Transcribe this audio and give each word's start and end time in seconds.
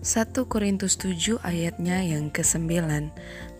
1 0.00 0.32
Korintus 0.48 0.96
7 0.96 1.44
ayatnya 1.44 2.00
yang 2.00 2.32
ke-9 2.32 2.72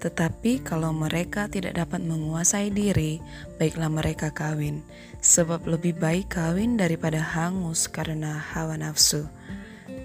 Tetapi 0.00 0.64
kalau 0.64 0.88
mereka 0.88 1.52
tidak 1.52 1.76
dapat 1.76 2.00
menguasai 2.00 2.72
diri 2.72 3.20
Baiklah 3.60 3.92
mereka 3.92 4.32
kawin 4.32 4.80
Sebab 5.20 5.68
lebih 5.68 6.00
baik 6.00 6.32
kawin 6.32 6.80
daripada 6.80 7.20
hangus 7.20 7.92
karena 7.92 8.40
hawa 8.40 8.80
nafsu 8.80 9.28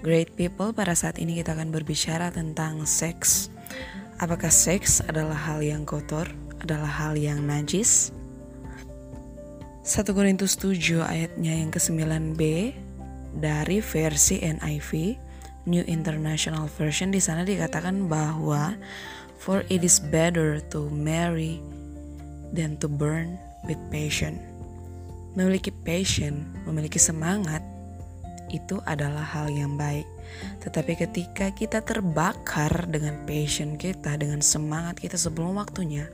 Great 0.04 0.36
people 0.36 0.76
pada 0.76 0.92
saat 0.92 1.16
ini 1.16 1.40
kita 1.40 1.56
akan 1.56 1.72
berbicara 1.72 2.28
tentang 2.28 2.84
seks 2.84 3.48
Apakah 4.20 4.52
seks 4.52 5.00
adalah 5.08 5.40
hal 5.40 5.64
yang 5.64 5.88
kotor? 5.88 6.28
Adalah 6.60 6.92
hal 6.92 7.12
yang 7.16 7.48
najis? 7.48 8.12
1 9.88 10.04
Korintus 10.12 10.60
7 10.60 11.00
ayatnya 11.00 11.64
yang 11.64 11.72
ke-9b 11.72 12.40
dari 13.40 13.80
versi 13.80 14.44
NIV 14.44 15.24
New 15.66 15.82
International 15.90 16.70
Version 16.78 17.10
di 17.10 17.18
sana 17.18 17.42
dikatakan 17.42 18.06
bahwa 18.06 18.78
for 19.36 19.66
it 19.66 19.82
is 19.82 19.98
better 19.98 20.62
to 20.70 20.86
marry 20.94 21.58
than 22.54 22.78
to 22.78 22.86
burn 22.86 23.34
with 23.66 23.78
passion. 23.90 24.38
Memiliki 25.36 25.74
passion, 25.84 26.46
memiliki 26.64 26.96
semangat 26.96 27.60
itu 28.48 28.78
adalah 28.86 29.26
hal 29.26 29.50
yang 29.50 29.74
baik. 29.74 30.06
Tetapi 30.62 30.92
ketika 30.96 31.50
kita 31.52 31.82
terbakar 31.82 32.86
dengan 32.88 33.26
passion 33.26 33.74
kita, 33.76 34.16
dengan 34.16 34.40
semangat 34.40 34.96
kita 35.02 35.18
sebelum 35.18 35.58
waktunya, 35.58 36.06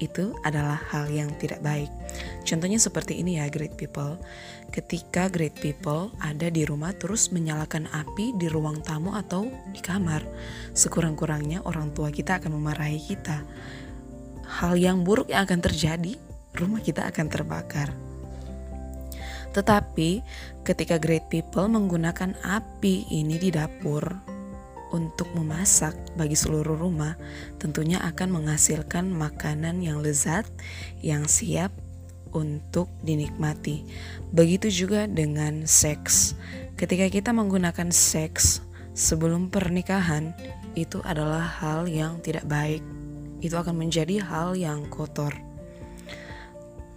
itu 0.00 0.32
adalah 0.42 0.80
hal 0.90 1.12
yang 1.12 1.28
tidak 1.36 1.60
baik. 1.60 1.92
Contohnya 2.44 2.80
seperti 2.80 3.20
ini 3.20 3.36
ya 3.38 3.46
great 3.52 3.76
people. 3.76 4.16
Ketika 4.70 5.28
great 5.28 5.56
people 5.58 6.14
ada 6.22 6.48
di 6.48 6.64
rumah 6.64 6.94
terus 6.96 7.30
menyalakan 7.34 7.86
api 7.90 8.36
di 8.38 8.46
ruang 8.48 8.80
tamu 8.80 9.12
atau 9.14 9.48
di 9.70 9.80
kamar. 9.82 10.24
Sekurang-kurangnya 10.72 11.64
orang 11.66 11.92
tua 11.92 12.08
kita 12.08 12.40
akan 12.40 12.56
memarahi 12.56 13.00
kita. 13.00 13.44
Hal 14.60 14.74
yang 14.80 15.06
buruk 15.06 15.30
yang 15.30 15.46
akan 15.46 15.60
terjadi, 15.62 16.18
rumah 16.58 16.82
kita 16.82 17.06
akan 17.06 17.26
terbakar. 17.30 17.92
Tetapi 19.50 20.22
ketika 20.62 20.98
great 21.02 21.26
people 21.26 21.66
menggunakan 21.66 22.38
api 22.42 23.10
ini 23.10 23.38
di 23.38 23.50
dapur, 23.50 24.30
untuk 24.90 25.30
memasak 25.38 25.94
bagi 26.18 26.34
seluruh 26.34 26.74
rumah 26.74 27.14
tentunya 27.62 28.02
akan 28.02 28.42
menghasilkan 28.42 29.06
makanan 29.10 29.82
yang 29.82 30.02
lezat 30.02 30.46
yang 30.98 31.30
siap 31.30 31.70
untuk 32.32 32.90
dinikmati. 33.02 33.84
Begitu 34.30 34.86
juga 34.86 35.06
dengan 35.10 35.66
seks. 35.66 36.34
Ketika 36.78 37.10
kita 37.12 37.30
menggunakan 37.34 37.92
seks 37.92 38.64
sebelum 38.96 39.52
pernikahan, 39.52 40.32
itu 40.78 41.02
adalah 41.02 41.42
hal 41.42 41.90
yang 41.90 42.22
tidak 42.22 42.46
baik. 42.46 42.82
Itu 43.42 43.58
akan 43.58 43.76
menjadi 43.76 44.22
hal 44.22 44.54
yang 44.54 44.86
kotor. 44.88 45.32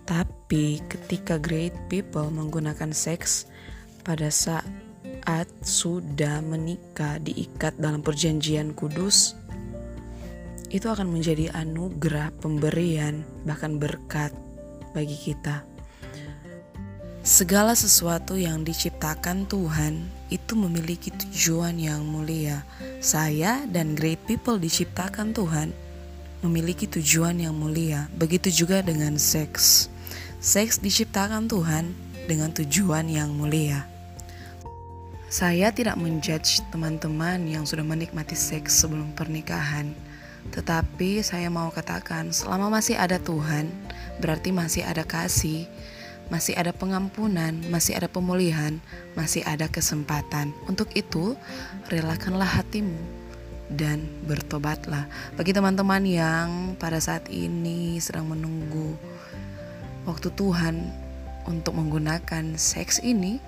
Tapi 0.03 0.83
ketika 0.91 1.39
great 1.39 1.73
people 1.87 2.27
menggunakan 2.27 2.91
seks 2.91 3.47
pada 4.03 4.27
saat 4.27 5.47
sudah 5.63 6.43
menikah 6.43 7.17
diikat 7.23 7.79
dalam 7.79 8.03
perjanjian 8.03 8.75
kudus, 8.75 9.39
itu 10.73 10.89
akan 10.89 11.07
menjadi 11.07 11.53
anugerah 11.53 12.33
pemberian, 12.41 13.23
bahkan 13.45 13.77
berkat 13.77 14.33
bagi 14.93 15.17
kita. 15.17 15.65
Segala 17.23 17.71
sesuatu 17.73 18.35
yang 18.35 18.67
diciptakan 18.67 19.47
Tuhan 19.47 20.05
itu 20.27 20.53
memiliki 20.59 21.07
tujuan 21.07 21.79
yang 21.79 22.03
mulia. 22.03 22.67
Saya 22.99 23.63
dan 23.67 23.95
great 23.95 24.19
people 24.27 24.59
diciptakan 24.59 25.31
Tuhan 25.31 25.71
memiliki 26.43 26.83
tujuan 26.85 27.39
yang 27.39 27.55
mulia. 27.55 28.11
Begitu 28.19 28.51
juga 28.63 28.83
dengan 28.83 29.15
seks. 29.15 29.87
Seks 30.43 30.83
diciptakan 30.83 31.47
Tuhan 31.47 31.95
dengan 32.27 32.51
tujuan 32.51 33.07
yang 33.07 33.31
mulia. 33.31 33.87
Saya 35.31 35.71
tidak 35.73 35.97
menjudge 35.97 36.61
teman-teman 36.69 37.47
yang 37.47 37.63
sudah 37.63 37.81
menikmati 37.81 38.35
seks 38.35 38.83
sebelum 38.83 39.15
pernikahan. 39.15 39.95
Tetapi 40.51 41.23
saya 41.23 41.47
mau 41.47 41.71
katakan, 41.71 42.35
selama 42.35 42.67
masih 42.67 42.99
ada 42.99 43.21
Tuhan, 43.21 43.71
berarti 44.19 44.51
masih 44.51 44.83
ada 44.83 45.07
kasih, 45.07 45.69
masih 46.27 46.57
ada 46.57 46.75
pengampunan, 46.75 47.55
masih 47.71 47.95
ada 47.95 48.11
pemulihan, 48.11 48.81
masih 49.15 49.45
ada 49.47 49.71
kesempatan. 49.71 50.51
Untuk 50.67 50.91
itu, 50.97 51.37
relakanlah 51.87 52.47
hatimu 52.59 52.99
dan 53.71 54.03
bertobatlah. 54.27 55.07
Bagi 55.39 55.55
teman-teman 55.55 56.03
yang 56.03 56.49
pada 56.75 56.99
saat 56.99 57.29
ini 57.31 57.97
sedang 58.03 58.27
menunggu 58.27 58.97
waktu 60.03 60.29
Tuhan 60.35 60.91
untuk 61.47 61.75
menggunakan 61.75 62.55
seks 62.59 62.99
ini, 63.03 63.39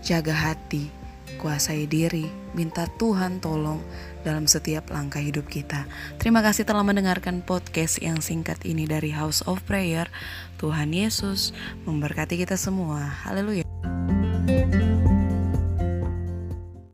jaga 0.00 0.32
hati 0.34 1.01
kuasai 1.40 1.90
diri, 1.90 2.30
minta 2.54 2.86
Tuhan 2.86 3.42
tolong 3.42 3.82
dalam 4.22 4.46
setiap 4.46 4.90
langkah 4.94 5.18
hidup 5.18 5.50
kita. 5.50 5.86
Terima 6.22 6.40
kasih 6.40 6.62
telah 6.62 6.86
mendengarkan 6.86 7.42
podcast 7.42 7.98
yang 7.98 8.22
singkat 8.22 8.62
ini 8.62 8.86
dari 8.86 9.10
House 9.10 9.42
of 9.46 9.62
Prayer. 9.66 10.06
Tuhan 10.62 10.94
Yesus 10.94 11.50
memberkati 11.86 12.38
kita 12.38 12.54
semua. 12.54 13.02
Haleluya. 13.26 13.61